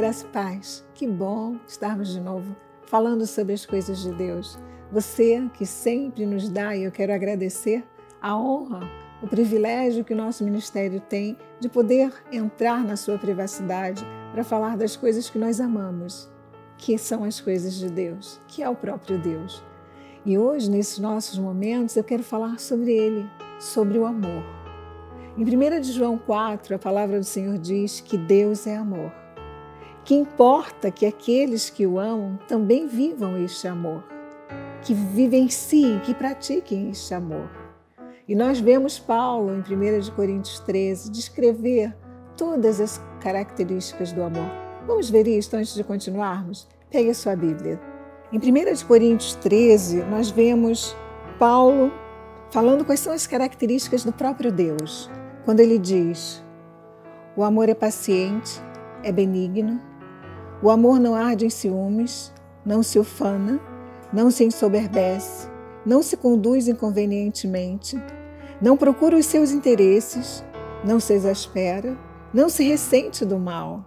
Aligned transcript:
graça 0.00 0.24
e 0.24 0.28
paz. 0.30 0.84
Que 0.94 1.06
bom 1.06 1.56
estarmos 1.68 2.08
de 2.08 2.20
novo 2.20 2.56
falando 2.86 3.26
sobre 3.26 3.52
as 3.52 3.66
coisas 3.66 3.98
de 3.98 4.10
Deus. 4.14 4.58
Você 4.90 5.46
que 5.52 5.66
sempre 5.66 6.24
nos 6.24 6.48
dá, 6.48 6.74
e 6.74 6.84
eu 6.84 6.90
quero 6.90 7.12
agradecer 7.12 7.84
a 8.18 8.34
honra, 8.34 8.80
o 9.22 9.26
privilégio 9.26 10.02
que 10.02 10.14
o 10.14 10.16
nosso 10.16 10.42
ministério 10.42 11.02
tem 11.06 11.36
de 11.60 11.68
poder 11.68 12.14
entrar 12.32 12.82
na 12.82 12.96
sua 12.96 13.18
privacidade 13.18 14.02
para 14.32 14.42
falar 14.42 14.74
das 14.78 14.96
coisas 14.96 15.28
que 15.28 15.38
nós 15.38 15.60
amamos, 15.60 16.32
que 16.78 16.96
são 16.96 17.22
as 17.22 17.38
coisas 17.38 17.74
de 17.74 17.90
Deus, 17.90 18.40
que 18.48 18.62
é 18.62 18.68
o 18.70 18.74
próprio 18.74 19.18
Deus. 19.18 19.62
E 20.24 20.38
hoje, 20.38 20.70
nesses 20.70 20.98
nossos 20.98 21.38
momentos, 21.38 21.94
eu 21.94 22.04
quero 22.04 22.22
falar 22.22 22.58
sobre 22.58 22.90
ele, 22.90 23.28
sobre 23.58 23.98
o 23.98 24.06
amor. 24.06 24.42
Em 25.36 25.44
1 25.44 25.80
de 25.82 25.92
João 25.92 26.16
4, 26.16 26.74
a 26.74 26.78
palavra 26.78 27.18
do 27.18 27.24
Senhor 27.24 27.58
diz 27.58 28.00
que 28.00 28.16
Deus 28.16 28.66
é 28.66 28.74
amor 28.76 29.19
que 30.10 30.14
importa 30.16 30.90
que 30.90 31.06
aqueles 31.06 31.70
que 31.70 31.86
o 31.86 31.96
amam 31.96 32.36
também 32.48 32.88
vivam 32.88 33.38
este 33.38 33.68
amor, 33.68 34.02
que 34.82 34.92
vivenciem, 34.92 36.00
que 36.00 36.12
pratiquem 36.12 36.90
este 36.90 37.14
amor. 37.14 37.48
E 38.26 38.34
nós 38.34 38.58
vemos 38.58 38.98
Paulo, 38.98 39.52
em 39.54 39.60
1 39.60 40.10
Coríntios 40.16 40.58
13, 40.58 41.12
descrever 41.12 41.96
todas 42.36 42.80
as 42.80 43.00
características 43.20 44.10
do 44.10 44.24
amor. 44.24 44.50
Vamos 44.84 45.08
ver 45.08 45.28
isso 45.28 45.54
antes 45.54 45.76
de 45.76 45.84
continuarmos? 45.84 46.66
Pegue 46.90 47.10
a 47.10 47.14
sua 47.14 47.36
Bíblia. 47.36 47.80
Em 48.32 48.38
1 48.38 48.84
Coríntios 48.88 49.36
13, 49.36 50.02
nós 50.06 50.28
vemos 50.28 50.96
Paulo 51.38 51.92
falando 52.50 52.84
quais 52.84 52.98
são 52.98 53.12
as 53.12 53.28
características 53.28 54.02
do 54.02 54.12
próprio 54.12 54.50
Deus. 54.50 55.08
Quando 55.44 55.60
ele 55.60 55.78
diz: 55.78 56.44
O 57.36 57.44
amor 57.44 57.68
é 57.68 57.74
paciente, 57.74 58.60
é 59.04 59.12
benigno, 59.12 59.88
o 60.62 60.70
amor 60.70 61.00
não 61.00 61.14
arde 61.14 61.46
em 61.46 61.50
ciúmes, 61.50 62.32
não 62.64 62.82
se 62.82 62.98
ufana, 62.98 63.58
não 64.12 64.30
se 64.30 64.44
ensoberbece, 64.44 65.48
não 65.86 66.02
se 66.02 66.16
conduz 66.18 66.68
inconvenientemente, 66.68 67.98
não 68.60 68.76
procura 68.76 69.16
os 69.16 69.24
seus 69.24 69.52
interesses, 69.52 70.44
não 70.84 71.00
se 71.00 71.14
exaspera, 71.14 71.96
não 72.32 72.50
se 72.50 72.62
ressente 72.62 73.24
do 73.24 73.38
mal, 73.38 73.84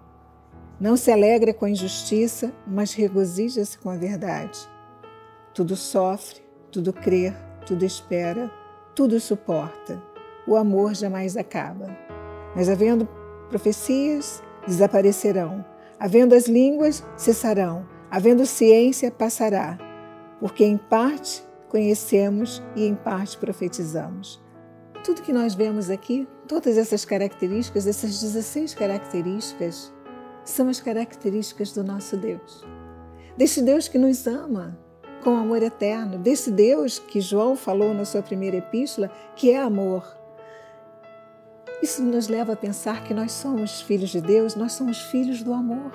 não 0.80 0.98
se 0.98 1.12
alegra 1.12 1.54
com 1.54 1.66
a 1.66 1.70
injustiça, 1.70 2.52
mas 2.66 2.94
regozija-se 2.94 3.78
com 3.78 3.92
a 3.92 3.96
verdade. 3.96 4.68
Tudo 5.54 5.76
sofre, 5.76 6.42
tudo 6.72 6.92
crê, 6.92 7.32
tudo 7.68 7.86
espera, 7.86 8.52
tudo 8.96 9.20
suporta. 9.20 10.02
O 10.48 10.58
amor 10.58 10.96
jamais 10.96 11.38
acaba. 11.38 11.96
Mas 12.56 12.68
havendo 12.68 13.08
profecias, 13.50 14.42
desaparecerão 14.68 15.64
Havendo 16.00 16.36
as 16.36 16.48
línguas, 16.48 17.04
cessarão. 17.16 17.88
Havendo 18.10 18.46
ciência, 18.46 19.12
passará. 19.12 19.78
Porque 20.40 20.64
em 20.64 20.78
parte 20.78 21.44
conhecemos 21.70 22.62
e 22.76 22.86
em 22.86 22.96
parte 22.96 23.38
profetizamos. 23.38 24.42
Tudo 25.04 25.22
que 25.22 25.34
nós 25.34 25.54
vemos 25.56 25.90
aqui, 25.90 26.28
todas 26.48 26.78
essas 26.78 27.04
características, 27.04 27.88
essas 27.88 28.22
16 28.22 28.74
características, 28.76 29.94
são 30.46 30.70
as 30.70 30.80
características 30.80 31.72
do 31.72 31.84
nosso 31.84 32.16
Deus. 32.18 32.66
Desse 33.38 33.62
Deus 33.62 33.88
que 33.88 33.98
nos 33.98 34.28
ama 34.28 34.78
com 35.24 35.38
amor 35.38 35.64
eterno, 35.64 36.18
desse 36.18 36.52
Deus 36.52 37.00
que 37.00 37.22
João 37.22 37.56
falou 37.56 37.94
na 37.94 38.06
sua 38.06 38.22
primeira 38.22 38.58
epístola, 38.58 39.10
que 39.36 39.52
é 39.52 39.60
amor. 39.60 40.06
Isso 41.84 42.02
nos 42.02 42.30
leva 42.30 42.54
a 42.54 42.56
pensar 42.56 43.04
que 43.04 43.14
nós 43.14 43.34
somos 43.34 43.82
filhos 43.82 44.10
de 44.10 44.22
Deus, 44.22 44.56
nós 44.56 44.72
somos 44.72 45.02
filhos 45.02 45.44
do 45.44 45.52
amor. 45.52 45.92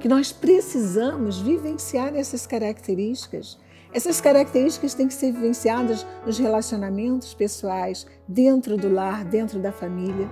Que 0.00 0.08
nós 0.08 0.32
precisamos 0.32 1.40
vivenciar 1.40 2.16
essas 2.16 2.48
características. 2.48 3.60
Essas 3.92 4.20
características 4.20 4.92
têm 4.94 5.06
que 5.06 5.14
ser 5.14 5.30
vivenciadas 5.30 6.04
nos 6.26 6.36
relacionamentos 6.36 7.32
pessoais, 7.32 8.08
dentro 8.26 8.76
do 8.76 8.92
lar, 8.92 9.24
dentro 9.24 9.60
da 9.60 9.70
família. 9.70 10.28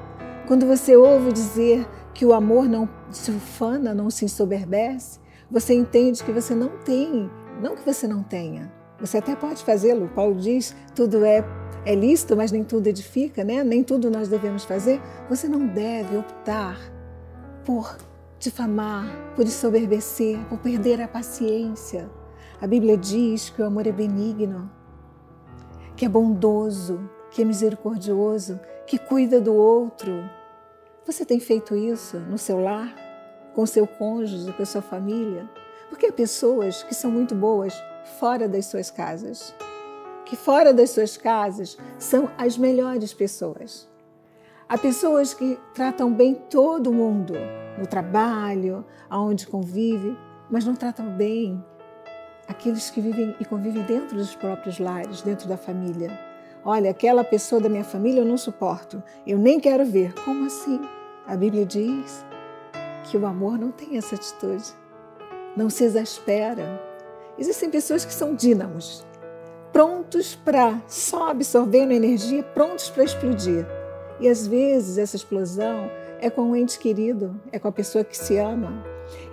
Quando 0.49 0.67
você 0.67 0.97
ouve 0.97 1.31
dizer 1.31 1.89
que 2.13 2.27
o 2.27 2.35
amor 2.35 2.69
não 2.69 2.89
se 3.13 3.31
ufana, 3.31 3.95
não 3.95 4.11
se 4.11 4.25
ensoberbece, 4.25 5.21
você 5.49 5.75
entende 5.75 6.25
que 6.25 6.33
você 6.33 6.57
não 6.57 6.71
tem, 6.85 7.31
não 7.63 7.77
que 7.77 7.87
você 7.87 8.09
não 8.09 8.25
tenha. 8.25 8.73
Você 8.99 9.19
até 9.19 9.37
pode 9.37 9.63
fazê-lo. 9.63 10.09
Paulo 10.09 10.35
diz: 10.35 10.75
tudo 10.93 11.25
é 11.25 11.45
é 11.85 11.95
lícito, 11.95 12.37
mas 12.37 12.53
nem 12.53 12.63
tudo 12.63 12.87
edifica, 12.87 13.43
né? 13.43 13.65
Nem 13.65 13.83
tudo 13.83 14.11
nós 14.11 14.29
devemos 14.29 14.65
fazer. 14.65 15.01
Você 15.29 15.49
não 15.49 15.67
deve 15.67 16.17
optar 16.17 16.79
por 17.65 17.97
difamar, 18.39 19.07
por 19.35 19.45
ensoberbecer, 19.45 20.39
por 20.49 20.59
perder 20.59 21.01
a 21.01 21.09
paciência. 21.09 22.11
A 22.61 22.67
Bíblia 22.67 22.97
diz 22.97 23.51
que 23.51 23.63
o 23.63 23.67
amor 23.67 23.87
é 23.87 23.93
benigno, 23.93 24.71
que 25.97 26.05
é 26.05 26.09
bondoso, 26.09 27.01
que 27.31 27.43
é 27.43 27.45
misericordioso, 27.45 28.61
que 28.87 28.99
cuida 28.99 29.41
do 29.41 29.55
outro. 29.55 30.13
Você 31.07 31.25
tem 31.25 31.41
feito 31.41 31.75
isso 31.75 32.19
no 32.19 32.37
seu 32.37 32.61
lar, 32.61 32.95
com 33.55 33.65
seu 33.65 33.87
cônjuge, 33.87 34.53
com 34.53 34.63
a 34.63 34.67
sua 34.67 34.83
família? 34.83 35.49
Porque 35.89 36.07
há 36.07 36.13
pessoas 36.13 36.83
que 36.83 36.95
são 36.95 37.11
muito 37.11 37.35
boas 37.35 37.75
fora 38.19 38.47
das 38.49 38.67
suas 38.67 38.91
casas 38.91 39.55
que 40.31 40.37
fora 40.37 40.73
das 40.73 40.91
suas 40.91 41.17
casas 41.17 41.77
são 41.99 42.31
as 42.39 42.57
melhores 42.57 43.13
pessoas. 43.13 43.91
Há 44.69 44.79
pessoas 44.79 45.35
que 45.35 45.59
tratam 45.75 46.13
bem 46.13 46.37
todo 46.49 46.93
mundo, 46.93 47.35
no 47.77 47.85
trabalho, 47.85 48.85
aonde 49.11 49.49
convive, 49.49 50.17
mas 50.49 50.65
não 50.65 50.77
tratam 50.77 51.07
bem 51.17 51.61
aqueles 52.47 52.91
que 52.91 53.01
vivem 53.01 53.35
e 53.41 53.45
convivem 53.45 53.83
dentro 53.83 54.17
dos 54.17 54.37
próprios 54.37 54.79
lares, 54.79 55.21
dentro 55.21 55.49
da 55.49 55.57
família. 55.57 56.17
Olha, 56.65 56.93
aquela 56.93 57.25
pessoa 57.25 57.61
da 57.61 57.69
minha 57.69 57.83
família 57.83 58.21
eu 58.21 58.25
não 58.25 58.39
suporto, 58.39 59.03
eu 59.27 59.37
nem 59.37 59.59
quero 59.59 59.85
ver. 59.85 60.15
Como 60.25 60.47
assim? 60.47 60.81
A 61.27 61.35
Bíblia 61.35 61.67
diz 61.67 62.25
que 63.03 63.17
o 63.17 63.27
amor 63.27 63.59
não 63.59 63.73
tem 63.73 63.97
essa 63.97 64.15
atitude, 64.15 64.63
não 65.57 65.69
se 65.69 65.83
exaspera. 65.83 66.81
Existem 67.37 67.69
pessoas 67.69 68.05
que 68.05 68.13
são 68.13 68.33
dínamos, 68.37 69.05
prontos 69.73 70.35
para 70.35 70.81
só 70.87 71.31
absorvendo 71.31 71.93
energia, 71.93 72.43
prontos 72.43 72.91
para 72.91 73.05
explodir. 73.05 73.67
E 74.19 74.29
às 74.29 74.47
vezes 74.47 74.99
essa 74.99 75.17
explosão 75.17 75.91
é 76.21 76.29
com 76.29 76.43
um 76.43 76.57
ente 76.57 76.79
querido, 76.79 77.41
é 77.51 77.59
com 77.59 77.69
a 77.69 77.73
pessoa 77.73 78.05
que 78.05 78.17
se 78.17 78.37
ama. 78.37 78.85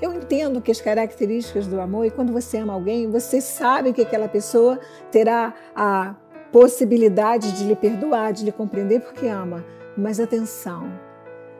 Eu 0.02 0.14
entendo 0.14 0.62
que 0.62 0.72
as 0.72 0.82
características 0.82 1.68
do 1.68 1.80
amor, 1.80 2.06
e 2.06 2.12
quando 2.12 2.32
você 2.32 2.58
ama 2.58 2.74
alguém, 2.74 3.10
você 3.10 3.42
sabe 3.42 3.94
que 3.94 4.02
aquela 4.02 4.28
pessoa 4.28 4.80
terá 5.12 5.54
a 5.76 6.16
possibilidade 6.52 7.52
de 7.52 7.66
lhe 7.66 7.76
perdoar, 7.76 8.32
de 8.32 8.46
lhe 8.46 8.52
compreender 8.52 9.02
porque 9.02 9.28
ama. 9.28 9.64
Mas 9.98 10.20
atenção, 10.20 10.90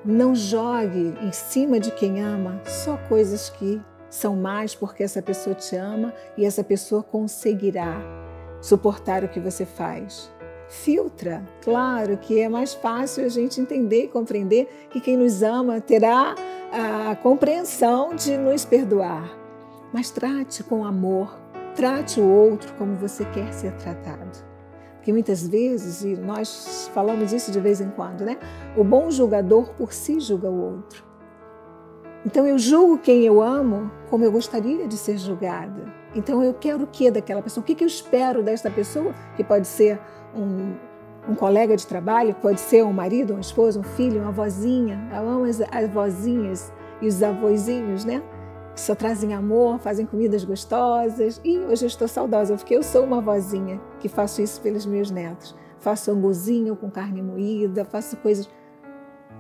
não 0.06 0.34
jogue 0.34 1.14
em 1.22 1.32
cima 1.32 1.80
de 1.80 1.92
quem 1.92 2.24
ama 2.24 2.62
só 2.66 2.98
coisas 3.10 3.50
que 3.50 3.82
são 4.10 4.36
mais 4.36 4.74
porque 4.74 5.04
essa 5.04 5.22
pessoa 5.22 5.54
te 5.54 5.76
ama 5.76 6.14
e 6.38 6.46
essa 6.46 6.64
pessoa 6.64 7.04
conseguirá 7.04 8.00
suportar 8.62 9.24
o 9.24 9.30
que 9.30 9.40
você 9.40 9.66
faz. 9.66 10.32
Filtra, 10.68 11.46
claro 11.62 12.18
que 12.18 12.40
é 12.42 12.50
mais 12.50 12.74
fácil 12.74 13.26
a 13.26 13.30
gente 13.30 13.62
entender 13.62 14.04
e 14.04 14.08
compreender 14.10 14.88
que 14.90 15.00
quem 15.00 15.16
nos 15.16 15.42
ama 15.42 15.80
terá 15.80 16.36
a 16.72 17.16
compreensão 17.16 18.14
de 18.14 18.38
nos 18.38 18.66
perdoar. 18.66 19.32
Mas 19.94 20.12
trate 20.12 20.64
com 20.64 20.84
amor, 20.84 21.40
trate 21.74 22.20
o 22.20 22.28
outro 22.28 22.74
como 22.74 22.96
você 22.96 23.24
quer 23.26 23.54
ser 23.54 23.72
tratado. 23.74 24.46
Porque 24.96 25.14
muitas 25.14 25.48
vezes, 25.48 26.04
e 26.04 26.18
nós 26.18 26.92
falamos 26.94 27.32
isso 27.32 27.50
de 27.50 27.62
vez 27.62 27.80
em 27.80 27.90
quando, 27.90 28.26
né? 28.26 28.38
O 28.76 28.84
bom 28.84 29.10
julgador 29.10 29.70
por 29.76 29.94
si 29.94 30.20
julga 30.20 30.50
o 30.50 30.62
outro. 30.74 31.06
Então 32.26 32.46
eu 32.46 32.60
julgo 32.60 32.98
quem 32.98 33.24
eu 33.24 33.42
amo 33.42 33.90
como 34.10 34.26
eu 34.26 34.32
gostaria 34.34 34.86
de 34.86 34.98
ser 34.98 35.18
julgada. 35.18 35.82
Então 36.18 36.44
eu 36.44 36.52
quero 36.52 36.84
o 36.84 36.88
que 36.88 37.12
daquela 37.12 37.44
pessoa? 37.44 37.62
O 37.62 37.66
que, 37.66 37.84
eu 37.84 37.88
espero 37.88 38.42
desta 38.42 38.72
pessoa? 38.72 39.14
Que 39.36 39.44
pode 39.44 39.68
ser 39.68 40.00
um, 40.36 40.74
um 41.30 41.36
colega 41.36 41.78
de 41.78 41.86
trabalho, 41.86 42.36
pode 42.42 42.60
ser 42.60 42.84
um 42.84 42.92
marido, 42.92 43.34
uma 43.34 43.40
esposa, 43.40 43.80
um 43.80 43.84
filho, 43.84 44.24
uma 44.24 44.32
vozinha. 44.32 45.08
Eu 45.14 45.30
amo 45.30 45.46
as, 45.46 45.62
as 45.62 45.88
vozinhas 45.88 46.74
e 47.00 47.08
os 47.08 47.22
avôzinhos, 47.22 48.04
né? 48.04 48.24
Que 48.74 48.82
só 48.82 48.96
trazem 48.96 49.36
amor, 49.36 49.78
fazem 49.78 50.08
comidas 50.08 50.44
gostosas. 50.44 51.40
E 51.46 51.60
hoje 51.60 51.86
eu 51.86 51.88
estou 51.88 52.08
saudosa, 52.08 52.56
porque 52.56 52.76
eu 52.76 52.82
sou 52.82 53.04
uma 53.04 53.22
vozinha 53.22 53.80
que 54.00 54.10
faço 54.10 54.42
isso 54.42 54.60
pelos 54.60 54.88
meus 54.88 55.12
netos. 55.12 55.56
Faço 55.80 56.10
anguzinho 56.10 56.76
com 56.76 56.90
carne 56.90 57.22
moída, 57.22 57.86
faço 57.86 58.18
coisas 58.18 58.50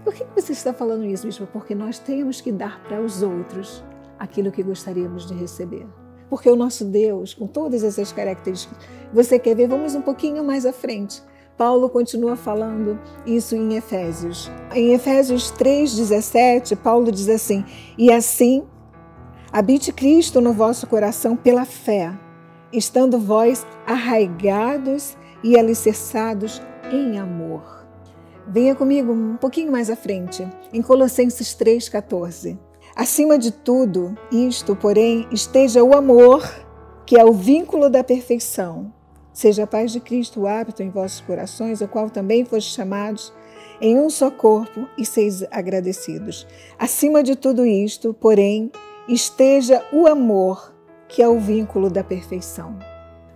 por 0.04 0.14
que 0.14 0.26
você 0.36 0.54
está 0.54 0.74
falando 0.74 1.04
isso, 1.04 1.26
bispo? 1.26 1.48
Porque 1.48 1.76
nós 1.76 2.00
temos 2.00 2.40
que 2.40 2.52
dar 2.52 2.82
para 2.84 3.02
os 3.02 3.22
outros 3.22 3.84
aquilo 4.18 4.52
que 4.52 4.64
gostaríamos 4.64 5.26
de 5.26 5.34
receber. 5.34 5.86
Porque 6.30 6.50
o 6.50 6.56
nosso 6.56 6.86
Deus, 6.86 7.34
com 7.34 7.48
todas 7.48 7.84
essas 7.84 8.12
características, 8.12 8.78
você 9.14 9.40
quer 9.40 9.56
ver? 9.56 9.68
Vamos 9.68 9.96
um 9.96 10.02
pouquinho 10.02 10.44
mais 10.44 10.66
à 10.66 10.74
frente. 10.74 11.22
Paulo 11.58 11.90
continua 11.90 12.36
falando 12.36 13.00
isso 13.26 13.56
em 13.56 13.76
Efésios. 13.76 14.52
Em 14.76 14.94
Efésios 14.94 15.52
3,17, 15.54 16.76
Paulo 16.78 17.12
diz 17.12 17.28
assim: 17.30 17.66
E 17.98 18.12
assim 18.12 18.64
habite 19.52 19.92
Cristo 19.92 20.40
no 20.40 20.54
vosso 20.54 20.86
coração 20.86 21.36
pela 21.36 21.66
fé, 21.66 22.14
estando 22.72 23.18
vós 23.18 23.66
arraigados 23.88 25.18
e 25.44 25.58
alicerçados 25.58 26.62
em 26.92 27.18
amor. 27.18 27.86
Venha 28.48 28.76
comigo 28.76 29.12
um 29.12 29.36
pouquinho 29.36 29.72
mais 29.72 29.90
à 29.90 29.96
frente, 29.96 30.48
em 30.72 30.82
Colossenses 30.82 31.56
3,14. 31.56 32.67
Acima 32.95 33.38
de 33.38 33.51
tudo, 33.51 34.18
isto, 34.31 34.75
porém, 34.75 35.28
esteja 35.31 35.84
o 35.84 35.95
amor, 35.95 36.44
que 37.06 37.18
é 37.18 37.24
o 37.24 37.31
vínculo 37.31 37.89
da 37.89 38.04
perfeição 38.04 38.92
Seja 39.38 39.66
a 39.66 39.68
paz 39.68 39.92
de 39.92 40.00
Cristo 40.00 40.42
o 40.42 40.48
hábito 40.48 40.81
em 40.81 40.89
vossos 40.89 41.22
corações, 41.22 41.80
o 41.80 41.88
qual 41.88 42.10
também 42.10 42.44
foste 42.44 42.74
chamados 42.74 43.31
em 43.80 44.00
um 44.00 44.10
só 44.10 44.31
corpo 44.31 44.88
e 44.98 45.06
seis 45.06 45.44
agradecidos. 45.51 46.48
Acima 46.80 47.22
de 47.22 47.36
tudo 47.36 47.63
isto, 47.63 48.16
porém, 48.16 48.72
esteja 49.07 49.86
o 49.94 50.07
amor, 50.07 50.74
que 51.07 51.22
é 51.22 51.28
o 51.28 51.38
vínculo 51.38 51.88
da 51.88 52.04
perfeição. 52.04 52.80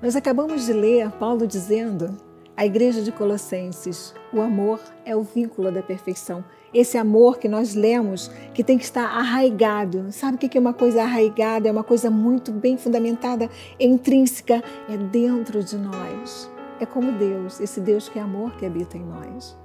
Nós 0.01 0.15
acabamos 0.15 0.65
de 0.65 0.73
ler 0.73 1.11
Paulo 1.19 1.45
dizendo 1.45 2.17
à 2.57 2.65
igreja 2.65 3.03
de 3.03 3.11
Colossenses: 3.11 4.15
o 4.33 4.41
amor 4.41 4.79
é 5.05 5.15
o 5.15 5.21
vínculo 5.21 5.71
da 5.71 5.83
perfeição. 5.83 6.43
Esse 6.73 6.97
amor 6.97 7.37
que 7.37 7.49
nós 7.49 7.75
lemos, 7.75 8.31
que 8.53 8.63
tem 8.63 8.77
que 8.77 8.83
estar 8.83 9.05
arraigado. 9.05 10.07
Sabe 10.11 10.35
o 10.35 10.37
que 10.37 10.57
é 10.57 10.61
uma 10.61 10.73
coisa 10.73 11.03
arraigada? 11.03 11.67
É 11.67 11.71
uma 11.71 11.83
coisa 11.83 12.09
muito 12.09 12.51
bem 12.51 12.77
fundamentada, 12.77 13.49
é 13.79 13.85
intrínseca, 13.85 14.63
é 14.89 14.97
dentro 14.97 15.63
de 15.63 15.77
nós. 15.77 16.49
É 16.79 16.85
como 16.85 17.11
Deus, 17.11 17.59
esse 17.59 17.79
Deus 17.79 18.07
que 18.07 18.17
é 18.17 18.21
amor 18.21 18.55
que 18.55 18.65
habita 18.65 18.97
em 18.97 19.03
nós. 19.03 19.57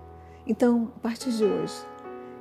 Então, 0.46 0.92
a 0.96 1.00
partir 1.00 1.30
de 1.30 1.44
hoje, 1.44 1.74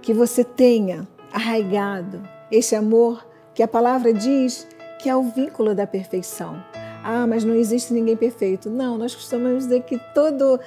que 0.02 0.14
você 0.14 0.44
tenha 0.44 1.08
arraigado 1.32 2.22
esse 2.52 2.76
amor 2.76 3.26
que 3.54 3.64
a 3.64 3.68
palavra 3.68 4.14
diz 4.14 4.68
que 5.00 5.10
é 5.10 5.16
o 5.16 5.24
vínculo 5.24 5.74
da 5.76 5.88
perfeição. 5.88 6.62
Ah, 7.04 7.28
mas 7.28 7.44
não 7.44 7.54
existe 7.54 7.94
ninguém 7.94 8.18
perfeito. 8.18 8.70
Não, 8.70 8.98
nós 8.98 9.14
costumamos 9.14 9.66
dizer 9.66 9.84
que 9.84 10.00
todo 10.14 10.60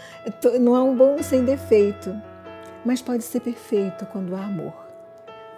não 0.60 0.74
há 0.74 0.82
um 0.82 0.94
bom 0.94 1.20
sem 1.20 1.44
defeito 1.44 2.14
mas 2.84 3.02
pode 3.02 3.24
ser 3.24 3.40
perfeito 3.40 4.06
quando 4.06 4.34
há 4.34 4.44
amor. 4.44 4.74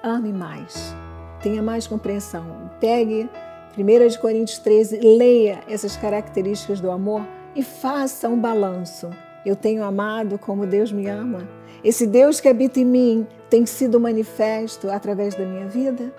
Ame 0.03 0.33
mais, 0.33 0.95
tenha 1.43 1.63
mais 1.63 1.87
compreensão. 1.87 2.71
Pegue 2.81 3.29
1 3.77 4.21
Coríntios 4.21 4.59
13, 4.59 4.99
leia 4.99 5.61
essas 5.69 5.97
características 5.97 6.81
do 6.81 6.91
amor 6.91 7.27
e 7.55 7.63
faça 7.63 8.29
um 8.29 8.39
balanço. 8.39 9.11
Eu 9.45 9.57
tenho 9.57 9.85
amado 9.85 10.39
como 10.39 10.67
Deus 10.67 10.93
me 10.93 11.07
ama. 11.07 11.49
Esse 11.83 12.07
Deus 12.07 12.41
que 12.41 12.49
habita 12.49 12.81
em 12.81 12.85
mim 12.85 13.27
tem 13.49 13.65
sido 13.65 13.99
manifesto 13.99 14.91
através 14.91 15.35
da 15.35 15.45
minha 15.45 15.67
vida. 15.67 16.13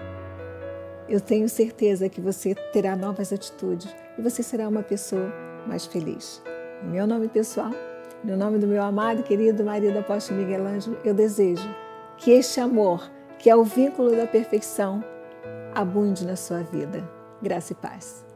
Eu 1.08 1.20
tenho 1.20 1.48
certeza 1.50 2.10
que 2.10 2.22
você 2.22 2.56
terá 2.72 2.96
novas 2.96 3.34
atitudes 3.34 3.94
e 4.18 4.22
você 4.22 4.42
será 4.42 4.68
uma 4.68 4.82
pessoa 4.82 5.32
mais 5.68 5.86
feliz. 5.86 6.42
Meu 6.84 7.06
nome 7.06 7.28
pessoal, 7.28 7.72
no 8.24 8.38
nome 8.38 8.58
do 8.58 8.68
meu 8.68 8.82
amado 8.82 9.22
e 9.22 9.24
querido 9.24 9.64
marido 9.64 9.98
apóstolo 9.98 10.40
Miguel 10.40 10.66
Ângelo, 10.66 10.98
eu 11.04 11.14
desejo 11.14 11.68
que 12.18 12.32
este 12.32 12.60
amor, 12.60 13.10
que 13.40 13.50
é 13.50 13.56
o 13.56 13.64
vínculo 13.64 14.16
da 14.16 14.28
perfeição, 14.28 15.04
abunde 15.74 16.26
na 16.26 16.36
sua 16.36 16.62
vida. 16.62 17.04
Graça 17.42 17.74
e 17.74 17.76
paz. 17.76 18.31